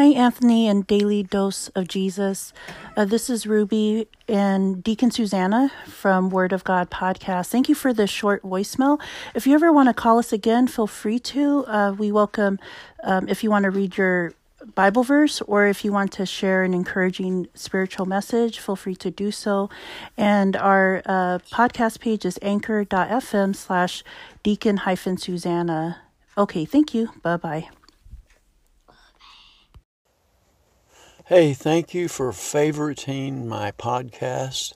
[0.00, 2.54] Hi, Anthony and Daily Dose of Jesus.
[2.96, 7.48] Uh, this is Ruby and Deacon Susanna from Word of God podcast.
[7.48, 8.98] Thank you for the short voicemail.
[9.34, 11.66] If you ever want to call us again, feel free to.
[11.66, 12.58] Uh, we welcome
[13.04, 14.32] um, if you want to read your
[14.74, 19.10] Bible verse or if you want to share an encouraging spiritual message, feel free to
[19.10, 19.68] do so.
[20.16, 24.02] And our uh, podcast page is anchor.fm slash
[24.42, 26.00] deacon hyphen Susanna.
[26.38, 27.10] Okay, thank you.
[27.22, 27.68] Bye bye.
[31.30, 34.72] Hey, thank you for favoriting my podcast.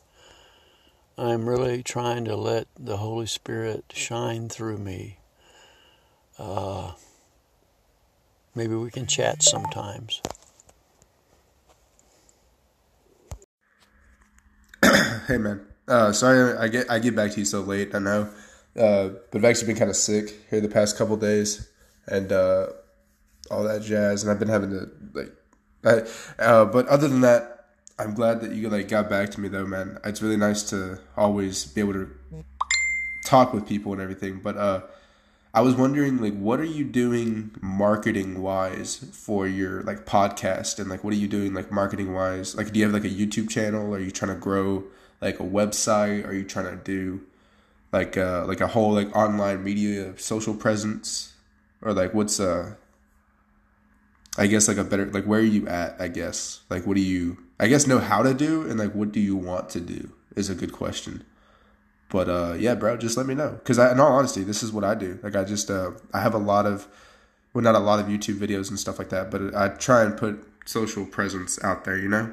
[1.19, 5.19] I'm really trying to let the Holy Spirit shine through me.
[6.39, 6.93] Uh,
[8.55, 10.23] maybe we can chat sometimes.
[15.27, 17.97] hey man, uh, sorry I get I get back to you so late.
[17.97, 18.31] I know,
[18.79, 21.69] uh, but I've actually been kind of sick here the past couple days
[22.07, 22.69] and uh,
[23.51, 25.33] all that jazz, and I've been having to like
[25.85, 27.67] uh, but other than that,
[27.99, 29.99] I'm glad that you like got back to me though, man.
[30.05, 32.11] It's really nice to always be able to
[33.25, 34.41] talk with people and everything.
[34.43, 34.81] But uh,
[35.53, 40.91] I was wondering, like, what are you doing marketing wise for your like podcast, and
[40.91, 42.57] like, what are you doing like marketing wise?
[42.57, 43.95] Like, do you have like a YouTube channel?
[43.95, 44.85] Are you trying to grow
[45.21, 46.27] like a website?
[46.27, 47.21] Are you trying to do
[47.93, 51.35] like uh like a whole like online media social presence,
[51.81, 52.75] or like what's uh
[54.37, 56.01] I guess like a better like where are you at?
[56.01, 59.13] I guess like what do you I guess know how to do and like what
[59.13, 61.25] do you want to do is a good question.
[62.09, 64.85] But uh yeah, bro, just let me know because in all honesty, this is what
[64.85, 65.19] I do.
[65.23, 66.89] Like I just uh I have a lot of
[67.53, 70.17] well not a lot of YouTube videos and stuff like that, but I try and
[70.17, 72.33] put social presence out there, you know.